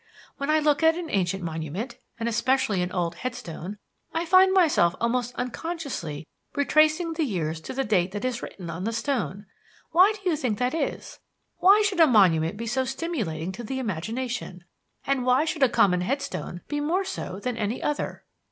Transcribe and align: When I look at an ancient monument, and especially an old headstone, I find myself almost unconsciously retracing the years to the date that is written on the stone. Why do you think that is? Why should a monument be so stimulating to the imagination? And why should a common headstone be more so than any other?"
When 0.37 0.49
I 0.49 0.57
look 0.57 0.81
at 0.81 0.95
an 0.97 1.11
ancient 1.11 1.43
monument, 1.43 1.99
and 2.19 2.27
especially 2.27 2.81
an 2.81 2.91
old 2.91 3.13
headstone, 3.13 3.77
I 4.15 4.25
find 4.25 4.51
myself 4.51 4.95
almost 4.99 5.31
unconsciously 5.35 6.25
retracing 6.55 7.13
the 7.13 7.23
years 7.23 7.61
to 7.61 7.71
the 7.75 7.83
date 7.83 8.11
that 8.13 8.25
is 8.25 8.41
written 8.41 8.71
on 8.71 8.83
the 8.83 8.93
stone. 8.93 9.45
Why 9.91 10.11
do 10.13 10.27
you 10.27 10.35
think 10.35 10.57
that 10.57 10.73
is? 10.73 11.19
Why 11.57 11.83
should 11.83 11.99
a 11.99 12.07
monument 12.07 12.57
be 12.57 12.65
so 12.65 12.83
stimulating 12.83 13.51
to 13.51 13.63
the 13.63 13.77
imagination? 13.77 14.63
And 15.05 15.23
why 15.23 15.45
should 15.45 15.61
a 15.61 15.69
common 15.69 16.01
headstone 16.01 16.61
be 16.67 16.79
more 16.79 17.05
so 17.05 17.39
than 17.39 17.55
any 17.55 17.79
other?" 17.83 18.23